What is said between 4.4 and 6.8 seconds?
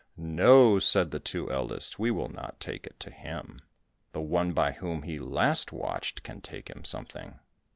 by whom he last watched, can take